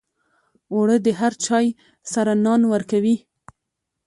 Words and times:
اوړه 0.73 0.97
د 1.05 1.07
هر 1.19 1.33
چای 1.45 1.65
سره 2.13 2.31
نان 2.45 2.61
ورکوي 2.73 3.17